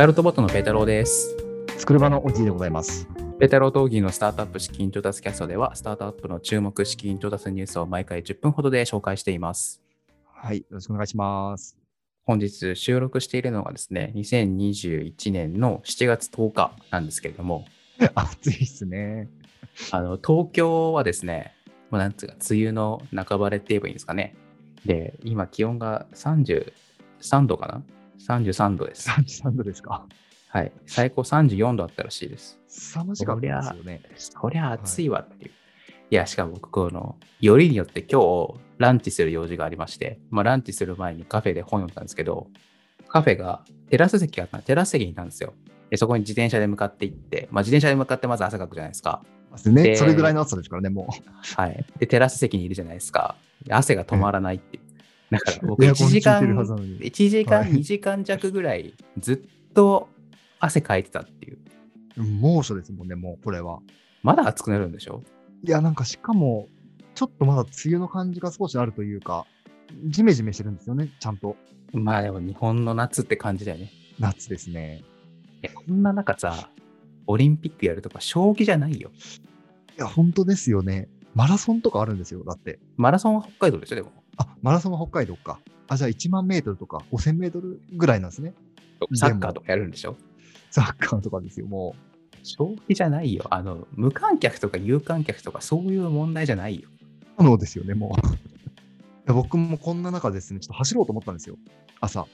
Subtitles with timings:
[0.00, 1.36] パイロットボットのペータローです。
[1.76, 3.06] 作る場のおじいでございます。
[3.38, 9.82] ペータロー闘技のスタートアップ資金調達キャストでは、スタートアップの注目資金調達ニュースを毎回10分ほどで紹介しています。
[10.24, 11.76] はい、よろしくお願いします。
[12.24, 17.66] 本日収録しているのがですね、2021年の7月10日なんですけれども、
[18.14, 19.28] 暑いっすね。
[19.90, 21.52] あの東京はですね、
[21.90, 24.34] もうなんつうか、梅雨の半ばれって言えばいいんですかね。
[24.86, 26.72] で、今気温が33
[27.46, 27.82] 度かな
[28.28, 29.08] ?33 度です。
[29.10, 30.06] 33度ですか？
[30.48, 30.72] はい。
[30.86, 32.58] 最高34度あったらしいです。
[32.68, 34.02] 凄まじかったですよね。
[34.16, 35.50] そりゃ暑いわっていう。
[36.10, 42.48] い、や、しかも僕、この、よりによって今日、ランチする用事がありまして、まあ、ランチする前にカフェで本読んだんですけど、
[43.06, 45.52] カフェがテラス席があったテラス席にいたんですよ。
[45.90, 49.22] でそこに自転車で向かって行って、まあ、自転車で向かってまず汗かくじゃないですか。
[49.66, 51.08] ね、でそれぐらいの暑さですからね、も
[51.56, 51.84] はい。
[51.98, 53.34] で、テラス席にいるじゃないですか。
[53.64, 54.79] で汗が止まらないっていう。
[55.30, 55.66] だからう。
[55.68, 60.08] 僕1時間エアコン効いてるはずなのに1時間、はい2時間弱ぐらいずっと
[60.58, 61.58] 汗かいてたっていう。
[62.16, 63.80] 猛暑ですもんね、もうこれは。
[64.22, 65.22] まだ暑くなるんでしょ？
[65.62, 66.68] いや、なんかしかも、
[67.14, 69.46] ちょっとまだ梅雨の感じが少しあるというか、
[70.06, 71.56] ジメジメしてるんですよね、ちゃんと。
[71.92, 73.90] まあでも日本の夏って感じだよね。
[74.18, 75.02] 夏ですね。
[75.62, 76.68] いやこんな中さ、
[77.26, 79.10] オリンピックやるとか将棋じゃないよ。
[79.96, 81.08] いや、本当ですよね。
[81.34, 82.78] マラソンとかあるんですよ、だって。
[82.96, 84.12] マラソンは北海道でしょ、でも。
[84.40, 85.60] あ、マラソンは北海道か。
[85.88, 88.54] あ、じゃあ1万メートルとか5000メートルぐらいなんですね。
[89.14, 90.16] サッカーとかやるんでしょ？
[90.70, 91.94] サッカーとかですよ、も
[92.42, 93.44] 将棋じゃないよ。
[93.50, 96.88] あの、無観客とか有観客とかそういう問題じゃないよ。
[97.38, 97.44] う。
[97.44, 98.26] そうですよね、もう。
[98.28, 98.32] い
[99.26, 101.58] や僕もこんな中ですね、ちょっと走ろうと思ったんですよ、
[102.00, 102.22] 朝。
[102.22, 102.26] っ。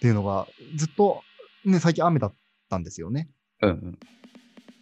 [0.00, 1.22] ていうのが、ずっと、
[1.64, 2.34] ね、最近雨だっ
[2.68, 3.30] たんですよね。
[3.62, 3.98] うんうん。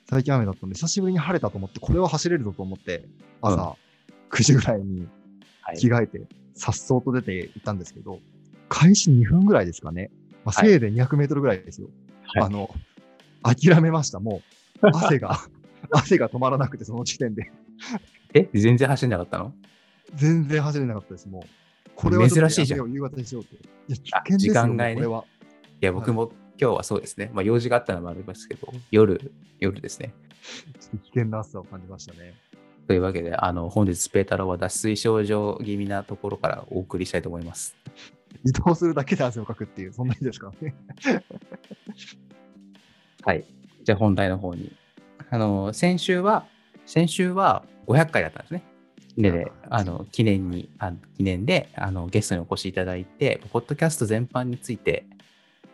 [0.08, 3.06] 最近雨だったんで、久しぶりに晴れたと思って、これは走れるぞと思って、
[3.42, 3.77] 朝
[4.31, 5.08] 9時ぐらいにはい
[5.76, 6.22] 着替えて、
[6.54, 8.20] さっそうと出て行ったんですけど、
[8.68, 10.10] 開始2分ぐらいですかね。
[10.44, 11.88] まあ、はいせいで200メートルぐらいですよ。
[12.34, 12.70] はいあの、
[13.42, 14.42] 諦めました、も
[14.82, 14.86] う。
[14.86, 15.38] 汗が、
[15.91, 17.50] 汗が止まらなくて、その時点で。
[18.34, 18.48] え？
[18.54, 19.53] 全然走んなかったの？
[20.14, 21.42] 全然走れなかったです、もう。
[21.94, 23.56] これは珍しいじゃん夕方にしようって。
[23.56, 25.25] いや、危あ険ですよ、時間外ねこれは。
[25.82, 27.30] いや、僕も今日はそうですね。
[27.34, 30.14] まあ用事があったのもありますけど、夜、夜ですね。
[30.78, 32.34] ちょっと危険な暑さを感じましたね。
[32.91, 37.77] というわけで、あの、本日、ペータローは脱水症状気味なところからお送りしたいと思います。
[38.45, 40.53] 移動するだけで汗をかくっていう、そんな日ですか？
[40.61, 40.75] らね。
[43.23, 43.45] はい。
[43.84, 44.73] じゃあ本題の方に。
[45.31, 46.47] あの、先週は、
[46.84, 48.65] 先週は500回だったんですね。
[49.17, 55.07] で、であの、記念に、あ記念で、あの、ゲストにお越しいただいて、ポッドキャスト全般について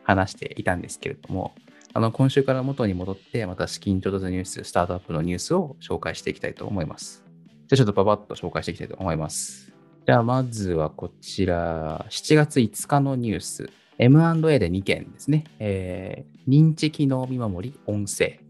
[0.03, 1.55] 話していたんですけれども、
[1.97, 7.25] あの、今週から元に戻って、また資金調達ニュース、スタートアップのニュースを紹介していきたいと思います。
[7.69, 9.73] じゃあちょっとパパッと紹介していきたいと思います。
[10.07, 13.71] じゃあまずはこちら、7月5日のニュース。
[13.97, 15.45] M&A で2件ですね。
[15.59, 18.41] えー認知機能見守り、音声。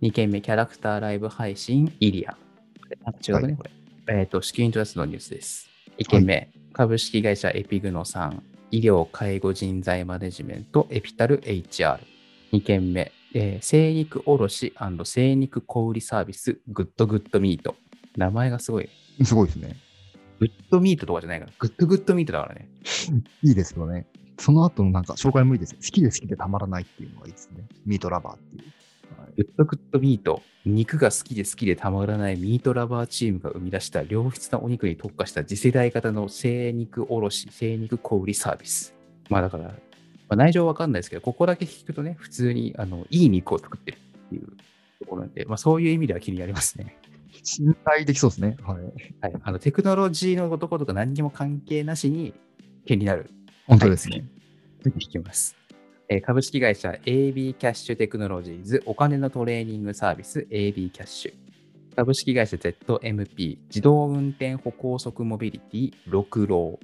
[0.00, 2.38] 2件目、キャラクターライブ配信、イリア。
[3.04, 3.70] あ違うね、はいこれ。
[4.08, 5.68] えっ、と、資金調達のニュースです。
[5.98, 12.13] 1件目、株式会社エピグノさん、医療介護人材マネジメント、エピタル HR。
[12.54, 14.72] 2件目、えー精肉卸
[15.04, 17.74] 精肉小売サービス、 Good Good Meat。
[18.16, 18.88] 名前がすごい。
[19.24, 19.76] すごいですね。
[20.38, 22.68] Good Meat とかじゃないから、 Good Good Meat だからね。
[23.42, 24.06] いいですよね。
[24.38, 25.78] その後のなんか紹介もいいですね。
[25.82, 27.66] 好きで好きでたまらないっていうのがいいですね。
[27.86, 28.62] meat lover っていう。
[28.62, 28.72] はい
[29.36, 38.94] Good Good Meat、肉が好きで好きでたまらない meat lover チームが生み出した良質なお肉に特化した次世代型の精肉卸、精肉小売サービス。
[39.28, 39.74] まあだから、
[40.28, 44.46] まあ、内情わかんないですけど、ここだけ聞くとね、普通にあのいい肉を作ってるっていう
[45.00, 46.96] ところなんで、まあそういう意味では気になりますね。
[47.42, 48.56] 信頼できそうですね。
[48.62, 48.82] はい。
[49.20, 49.42] はい。
[49.42, 52.34] あのテクノロジーのところとか何にも関係なしに
[52.86, 53.30] 気になる
[53.66, 54.24] 本当ですね。
[54.84, 55.56] 聞きます。
[56.08, 61.96] えー株式会社 AB キャッシュテクノロジーズお金のトレーニングサービス AB キャッシュ。
[61.96, 66.78] 株式会社 ZMP 自動運転歩高速モビリティ6ロ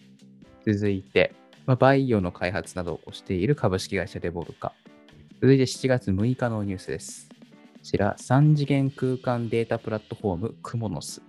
[0.67, 0.73] ー。
[0.73, 1.35] 続いて、
[1.67, 4.73] まあ、バイオの開発などをしている株式会社レボルカ。
[5.41, 7.29] 続いて7月6日のニュースです。
[7.29, 7.35] こ
[7.83, 11.23] ちら、3次元空間データプラットフォームクモノス。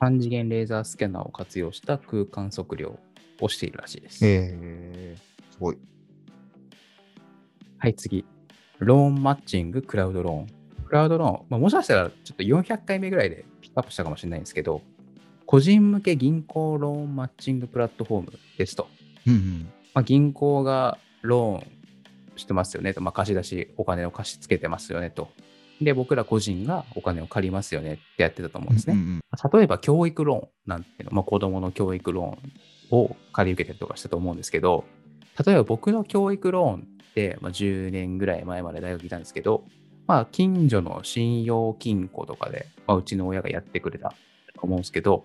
[0.00, 2.98] 3次元レーザースキャナーを活用した空間測量
[3.40, 4.26] をしているらしいです。
[4.26, 5.78] えー、すごい。
[7.78, 8.24] はい、次。
[8.78, 10.46] ローンマッチング、クラウドローン。
[10.86, 14.82] クラウドローン、まあ、もしかしたらちょっと400回目ぐらいでピックアップしたかもしれないんですけど、
[15.46, 18.88] 個人向け銀行ローンマッチングプラットフォームですと。
[19.28, 19.72] うんうん。
[19.94, 25.28] まあ、銀行がローンしてますよねと、まあ、貸し出し、お金を貸し付けてますよねと。
[25.80, 28.94] で、僕ら個人がお金を借りますよねってやってたと思うんですね。
[28.94, 29.20] うんうん
[29.52, 34.84] 例えば教育ローンなんていうの、まあ、子供の教育ローンを借り受けたりとかしたと思うんですけど、
[35.46, 39.64] 例えば僕の教育ローンっして、まあ、10年ぐらい前まで大学いたんですけど、
[40.06, 44.14] まあ、近所の信用金庫とかで、まあ、うちの親がやってくれた
[44.54, 45.24] と思うんですけど、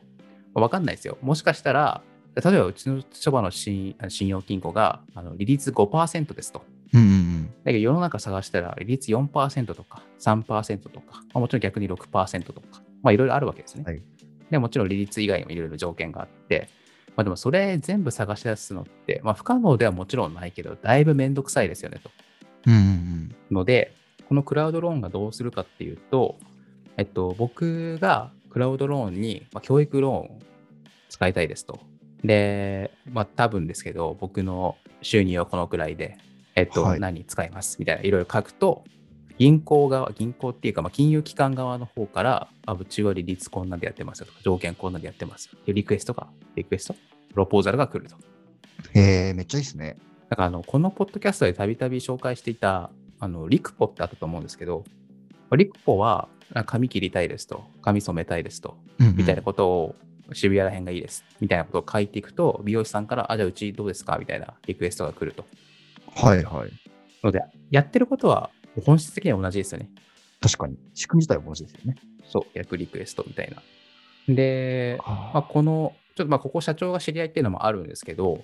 [0.56, 1.18] まあ、わかんないですよ。
[1.22, 2.02] もしかしたら、
[2.36, 6.64] 例えばうちのそばの信信用金庫があの利率5%ですと。
[6.94, 12.62] うんうんだけど世の中探したら利率4%とか3%とか、まあ、もちろん逆に6%とか、
[13.02, 13.84] まあいろいろあるわけですね。
[13.86, 14.02] はい
[14.52, 16.70] でもちろん利率以外にもいろいろ条件があって、
[17.16, 22.12] まあでもそれ全部探し出すのって、まあ不可能ではもちろんないけど、だいぶめんどくさいですよねと。
[22.68, 22.74] うん。
[22.74, 23.94] うんうんので、
[24.30, 26.38] このクラウドローンがどうするかっていうと、
[26.98, 30.40] えっと、僕がクラウドローンに、まあ、教育ローンを
[31.10, 31.80] 使いたいですと。
[32.24, 36.18] で、まあ多分ですけど、僕の収入はこのくらいで、
[36.56, 38.84] えっと、はい何に使いますみたいないろいろ書くと、
[39.40, 46.94] 銀行側、銀行っていうか、まあ、金融機関側の方から、あ、うちは利率こんなんでやってますよとか、条件こんなんでやってますよっていうリクエストが、リクエスト？
[46.94, 48.16] プロポーザルが来ると。
[48.94, 49.02] うん。
[49.02, 49.98] へえ、めっちゃいいですね。
[50.30, 54.84] だからあの、このポッドキャストでたびたび紹介していた、あの、リクポってあったと思うんですけど、
[55.58, 59.96] リクポは、あ髪切りたいですと、髪染めたいですと、みたいなことを、
[60.32, 65.46] 渋谷ら辺がいいです、みたいなことを書いていくと、美容師さんから、あ、じゃあうちどうですかみたいなリクエストが来ると。
[66.16, 66.72] はいはい。
[67.24, 67.42] ので、
[67.72, 68.50] やってることは
[68.86, 69.90] 本質的には同じですよね。
[70.42, 70.78] 確かに。
[70.94, 71.96] 仕組み自体は同じですよね。
[72.26, 73.62] そう、逆リクエストみたいな。
[74.34, 78.44] で、まあ、あこの、ちょっとまあここ社長が知り合いっていうのもあるんですけど、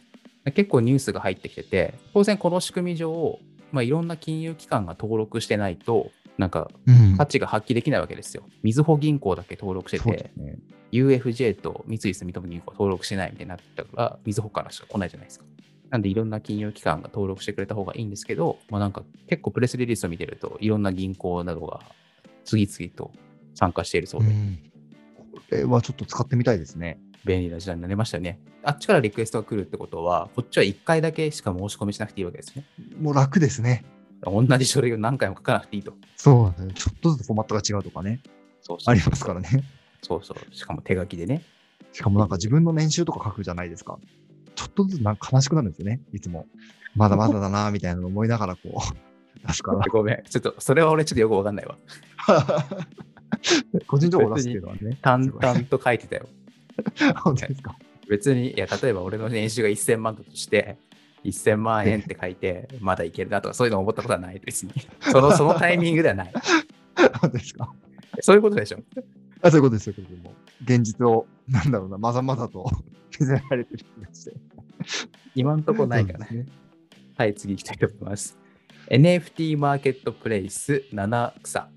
[0.53, 3.39] 結構ニュースが入ってきてて、当然この仕組み上、
[3.71, 8.43] まあ、いろんな金融機関が登録してないと、なんかうん価値が発揮できないわけですよ。
[8.63, 10.57] みずほ銀行だけ登録しててね。
[10.91, 15.45] UFJ と三井住友銀行は登録してないみたいになったから、みずほからしか来ないじゃないですか。
[15.89, 21.81] なんでいろんな金融機関が登録してくれた方がいいんですけど、まあなんか結構プレスリリースを見てると、いろんな銀行などが
[22.45, 23.11] 次々と
[23.53, 24.59] 参加しているそうで、うん
[25.31, 26.99] これはちょっと使ってみたいですね。
[27.25, 28.39] 便利な時代になりましたよね。
[28.63, 32.65] あっちからリクエストが来るってことは、こっちは1回だけしか申し込みしなくていいわけですね。
[32.99, 33.83] もう楽ですね。
[34.23, 35.93] 同じ書類を何回も書かなくていいと。
[36.15, 36.73] そうね。
[36.73, 38.21] ちょっとずつフォーマットが違うとかね。
[38.61, 39.63] そうそうありますからね。
[40.01, 40.55] そうそう。
[40.55, 41.43] しかも手書きでね。
[41.93, 43.97] しかもなんか自分の年収とか書くじゃないですか。
[44.55, 46.01] ちょっとずつなんか悲しくなるんですよね。
[46.13, 46.45] いつも。
[46.95, 48.77] まだまだだなみたいなの思いながらこう
[49.47, 49.79] 出すから。
[49.89, 50.23] ごめん。
[50.29, 51.77] ちょっと、それは俺ちょっとよくわかんないわ。
[53.87, 54.97] 個人情報出すっていうのはね。
[55.01, 56.27] 淡々と書いてたよ。
[57.23, 57.75] 本当ですか？
[58.09, 60.77] 別に、いや、例えば俺の年収が1000万だとして、
[61.23, 64.73] 1000万円って書いて、まだいけるなとか、そういうの思ったことはないですね。
[65.01, 66.33] その、そのタイミングではない。
[67.21, 67.73] 本当ですか？
[68.21, 68.79] そういうことでしょ。
[69.41, 70.23] あそういうことです、そういうことです。
[70.23, 72.69] もう現実を、なんだろうな、まざまざと
[73.19, 74.33] 見せられてる気がして。
[75.35, 76.45] 今んとこないからね。
[77.17, 78.37] はい、次行きたいと思います。
[78.89, 81.69] NFT マーケットプレイス7草。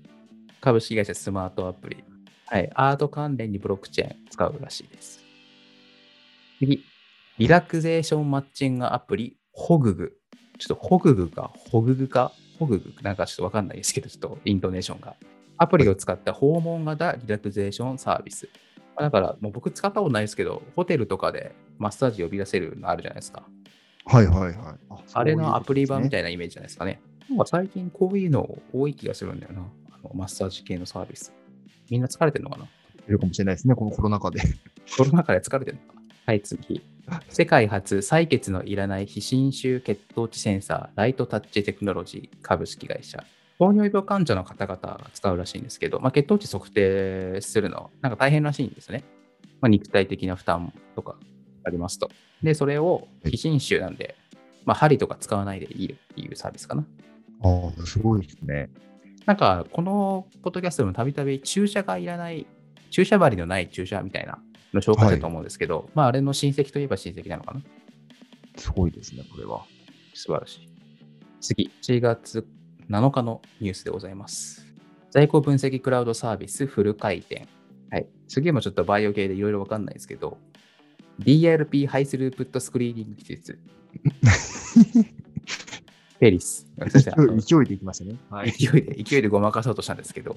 [0.61, 2.03] 株式会社スマートアプリ。
[2.47, 5.23] はい、アート関連にブロックチェーン使うらしいです。
[6.59, 6.83] 次、
[7.39, 10.13] リラクゼーションマッチングアプリ、ホググ。
[10.59, 12.93] ちょっとホググか、ホググか、ホググ？
[13.01, 15.15] なんかちょっとわかんないですけど、ちょっとイントネーションが。
[15.57, 18.49] アプリを使った訪問型リラクゼーションサービス。
[18.95, 23.43] だから、もう僕使ったことないですけど、ホテルとかでマッサージ呼び出せるのあるじゃないですか。
[24.05, 24.55] はいはいはい。
[24.91, 27.01] ああれのアプリ版みたいいなイメージじゃないですかね。
[27.29, 29.61] なんか最近こういうの多い気がするんだよな。
[29.91, 31.33] あのマッサージ系のサービス。
[31.89, 32.65] みんな疲れてるのかな？
[32.65, 32.69] い
[33.07, 34.39] るかもしれないですね、このコロナ禍で。
[34.95, 35.83] コロナ禍で疲れてるの？
[35.83, 35.92] かな
[36.25, 36.81] はい、次。
[37.27, 43.21] 世界初採血のいらない非侵襲血糖値センサー、ライトタッチテクノロジー株式会社。
[43.59, 49.03] 糖尿病患者の方々が使うらしいんですけど、まあ、血糖値測定するの、なんか大変らしいんですね。
[49.59, 51.17] まあ、肉体的な負担とか
[51.65, 52.09] ありますと。
[52.41, 54.15] で、それを非侵襲なんで、
[54.63, 56.85] まあ、針とか使わないでいいっていうサービスかな。
[57.43, 58.69] ああ、すごいですね。
[59.25, 62.47] なんか、このポッドキャストでもたびたび注射がいらない、
[62.91, 64.39] 注射針のない注射みたいな
[64.73, 67.61] の紹介したと思うんですけど、まあ、あれの親戚といえば親戚なのかな？
[68.57, 69.65] すごいですね、これは。
[70.13, 70.69] 素晴らしい。
[71.41, 72.45] 次、1月
[72.89, 74.65] 7日のニュースでございます。
[75.11, 77.47] 在庫分析クラウドサービスフル回転。
[77.91, 78.07] はい。
[78.27, 80.37] 次もちょっとバイオ系でいろいろわかんないですけど、
[81.19, 83.59] DLP ハイスループットスクリーニング技術。
[86.19, 86.67] ペリス。
[86.77, 88.17] 勢いでいきましたね。
[88.29, 88.51] はい。
[88.51, 90.35] 勢いで、勢いでごまかそうとしたんですけど、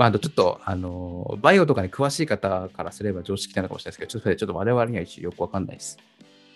[0.00, 5.98] まあ、あとちょっと、あの、バイオとかに詳しい方からすれば常識なのかもしれないですけど、ちょっとそれちょっと我々には一応よくわかんないです。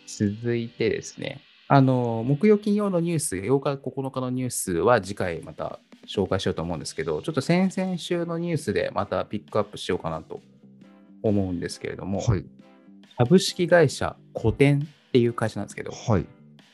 [0.06, 10.40] 続いてですね、あの、木曜金曜のニュース、8日、9日のニュースは次回また紹介しようと思うんですけど、ちょっと先々週のニュースでまたピックアップしようかなと
[11.22, 12.46] 思うんですけれども、はい。
[13.18, 16.24] 株式会社古典っていう会社なんですけど、はい。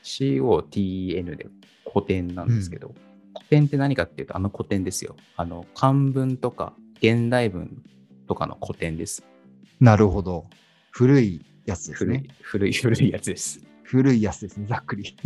[0.05, 1.49] COTN で
[1.93, 2.95] 古典なんですけど、
[3.35, 5.17] 古典って何かっていうと、あの古典ですよ。
[5.37, 7.83] あの、漢文とか現代文
[8.27, 9.25] とかの古典です。
[9.81, 10.47] なるほど。
[10.91, 13.61] 古いやつです古いね。、古い、古いやつです。
[13.83, 15.17] 古いやつですね、ざっくり。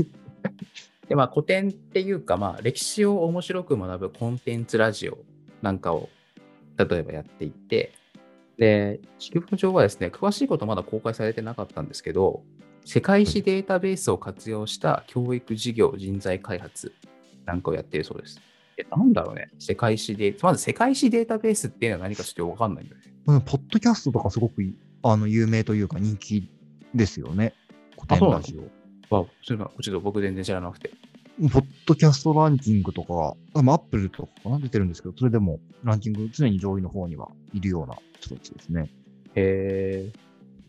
[1.08, 5.18] で、まあ、古典っていうか、まあ、歴史を面白く学ぶコンテンツラジオ
[5.62, 6.08] なんかを、
[6.78, 7.92] 例えばやっていて、
[8.58, 12.42] で、地球上はですね、詳しいことまだ公開されてなかったんですけど、
[12.84, 16.92] 世界史データベースを活用した教育事業人材開発
[17.44, 18.40] なんかをやっているそうです。
[18.76, 19.50] え、なんだろうね。
[19.58, 23.42] 世界史データ、まず世界史データベースっていうのは何かちょっとわかんないんだよね。
[23.44, 24.62] ポッドキャストとかすごく
[25.02, 26.50] あの有名というか人気
[26.94, 27.54] ですよね。
[27.96, 28.62] 古典ラジオ。
[29.14, 30.90] わ、そういうのちょっと僕全然知らなくて。
[31.52, 34.58] ポッドキャストランキングとか、アップルとかかな？
[34.60, 38.90] 出てるんですけど、それでもランキング常に上位の方にはいるような人たちですね。
[39.34, 40.12] へえ。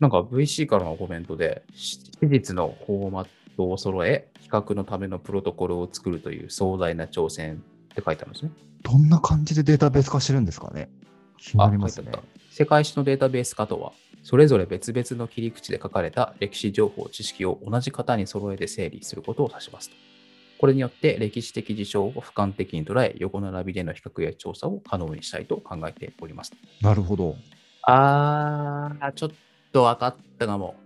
[0.00, 8.50] なんか VC からのコメントで、史実のフォーマットを揃え、比較のためのプロトコルを作るという壮大な挑戦って書いてあるんですね。
[8.82, 10.88] どんな感じでデータベース化してるんですかね？
[11.38, 12.12] 気になりますね。
[12.50, 19.96] 世界史のデータベース化とは、それぞれ別々の切り口で書かれた歴史情報、知識を同じ型に揃えて整理することを指しますと。
[20.58, 26.52] これによって歴史的事象を俯瞰的に捉え、横並びでの比較や調査を可能にしたいと考えております。
[26.80, 27.36] なるほど。
[27.82, 29.30] あー、ちょっ
[29.72, 30.76] と分かったかも。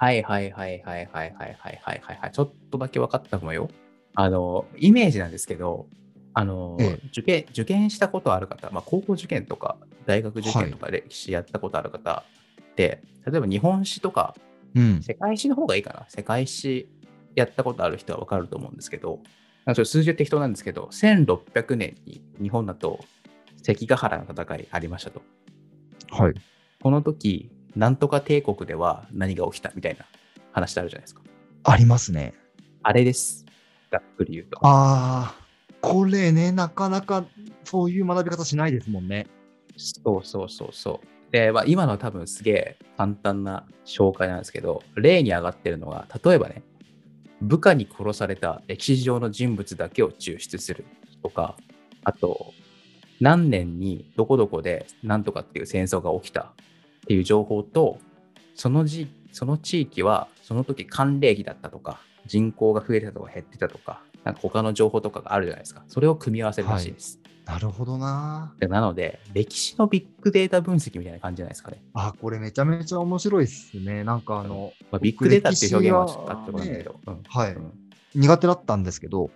[0.00, 2.30] はいはいはいはいはいはいはいはいはいはい。
[2.30, 3.68] ちょっとだけ分かったかもよ。
[4.14, 5.88] あの、イメージなんですけど、
[6.34, 9.76] あの、ええ、受験、受験したことある方、まあ、高校受験とか
[10.06, 12.22] 大学受験とか歴史やったことある方
[12.62, 14.36] って、はい、例えば日本史とか、
[14.76, 16.06] うん、世界史の方がいいかな。
[16.08, 16.88] 世界史
[17.34, 19.18] やったことある人は分かると思うんですけど、
[19.84, 23.04] 数字は適当なんですけど、1600年に日本だと
[23.64, 25.22] 関ヶ原の戦いありましたと。
[26.12, 26.34] はい。
[26.80, 30.04] この時、なんとか帝国では何が起きたみたいな
[30.50, 31.22] 話ってあるじゃないですか。
[31.62, 32.34] ありますね。
[32.82, 33.46] あれです。
[33.92, 34.58] ざっくり言うと。
[34.62, 35.34] ああ、
[35.80, 37.24] これね、なかなか
[37.62, 39.28] そういう学び方しないですもんね。
[39.76, 41.32] そうそうそうそう。
[41.32, 46.64] で、まあ、今のは多分すげえ簡単な紹介なんですけど、例に上がってるのが、例えばね、
[47.40, 50.84] 部下に殺された歴史上の人物だけを抽出する
[51.22, 51.54] とか、
[52.02, 52.52] あと、
[53.20, 56.52] 何年にどこどこで何とかっていう戦争が起きた
[57.08, 57.98] っていう情報と、
[58.54, 65.84] そのじその地域はその時寒冷期だったとか、人口が増えたとか減ってたとか、なんか他の情報とかがあるじゃないですか。
[65.88, 67.18] それを組み合わせるらしいです。
[67.46, 68.54] はい、なるほどな。
[68.60, 71.82] なので、歴史のビッグデータ分析みたいな感じじゃないですかね。
[71.94, 74.04] あ、これめちゃめちゃ面白いですね。
[74.04, 77.72] なんかあの、まあ、ビッグデータっていう表現はちょっとあってこないけど、うん、はい、うん、
[78.16, 79.30] 苦手だったんですけど、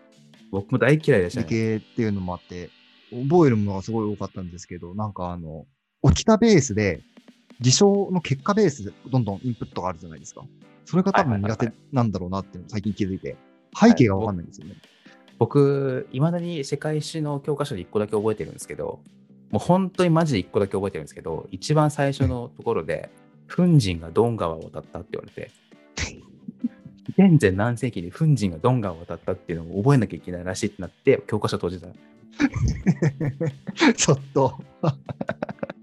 [0.51, 1.47] 僕も大嫌いでしたね。
[1.49, 2.69] 理系っていうのもあって、
[3.11, 5.65] 覚えるものがすごい多かったんですけど、なんかあの、
[6.03, 7.03] 起きたベースで、
[7.61, 10.45] 事象の結果ベースでどんどんインプットがあるじゃないですか。
[10.85, 13.37] それが多分苦手なんだろうなっていうのを最近気づいて、
[13.79, 14.77] 背景がわかんないんですよね。
[15.39, 19.01] 僕、いまだに世界史の教科書で1個だけ覚えてるんですけど、
[19.51, 23.11] もう本当にマジで1個だけ覚えてるんですけど、一番最初のところで、
[23.47, 25.51] フン人がドン川を渡ったって言われて、
[27.19, 31.89] 現在何世紀にフン人がドン川を渡ったっていうのを覚えなきゃいけないらしいってなって、教科書閉じた。
[33.95, 34.59] ちょっと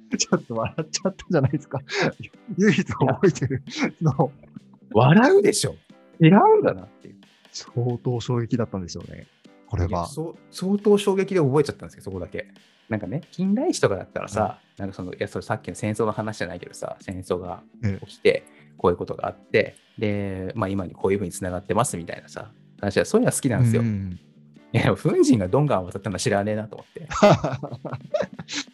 [0.18, 1.80] ちょっと笑っちゃったじゃないですか。
[2.58, 3.64] 唯一覚えてる
[4.02, 4.32] の。
[4.92, 5.76] 笑うでしょ。
[6.20, 7.16] 違うんだなっていう。
[7.52, 9.28] 相当衝撃だったんでしょうね。
[9.68, 10.08] これは。
[10.08, 12.48] 相当衝撃で覚えちゃったんですけど、そこだけ。
[12.90, 17.62] なんかね、近代史とかだったらさ、うん、なんかその、いや、それさっきの戦争の話じゃないけどさ、戦争が
[18.02, 18.46] 起きて、
[18.78, 23.84] こういうことがあって、で、まあ今にこういうふうにつながってますみたいなさ、話は、そういうのは好きなんですよ。
[23.84, 24.20] うん、
[24.74, 27.08] いや、フン人がドンガン渡ったのは知らねえなと思って。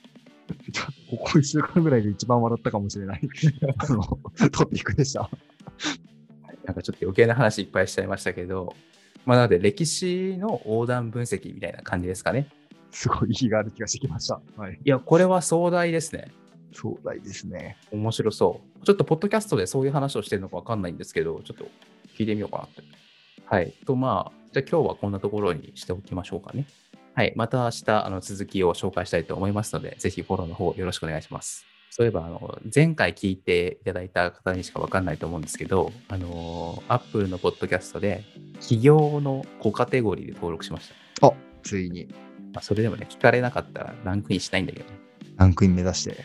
[1.10, 3.22] ここ1週間ぐらいで一番笑ったかもしれない
[3.78, 4.04] あの
[4.50, 5.30] トピックでした。
[6.66, 8.76] なんかちょっと余計な話いっぱいしちゃいましたけど、
[9.26, 12.48] まあ、なので歴史の横断分析みたいな感じですかね。
[12.92, 14.42] すごい意義がある気がしてきました。
[14.58, 16.32] はい、いや、これは壮大ですね。
[16.72, 17.78] 壮大ですね。
[17.92, 18.86] 面白そう。
[18.86, 21.66] ちょっとポッドキャストでそういう話をしてるのか分かんないんですけど、ちょっと
[22.18, 22.84] 聞いてみようかなって。
[23.46, 23.74] はい。
[23.86, 26.66] と、まあ、じゃあ今日はこんなところにしておきましょうかね。
[27.16, 27.32] はい。
[27.38, 31.66] また明日、あの続きを紹介したいと思いますので、ぜひフォローの方よろしくお願いします。
[31.90, 38.26] そういえば、あの、前回聞いていただいた方にしかわかんないと思うんですけど、あの、Apple のポッドキャストで、
[38.60, 40.90] 企業の5カテゴリーで登録しまし
[41.22, 41.28] た。
[41.28, 42.14] あ、ついに。
[42.54, 45.00] まあ、それでもね、聞かれなかったらランクインしないんだけどね。
[45.38, 46.18] ランクイン目指して。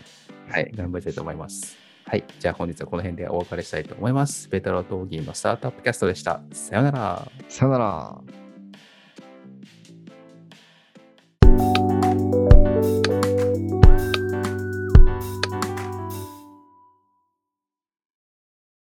[0.49, 1.77] はい、頑張りたいと思います。
[2.05, 4.49] はい、じゃあ本日はこの辺でお別れしたいと思います。
[4.49, 6.41] ベトロトーギーのスタートアップキャストでした。
[6.51, 7.31] さよなら。
[7.49, 8.21] さよなら。